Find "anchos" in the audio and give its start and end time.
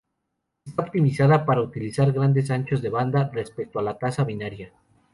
2.49-2.81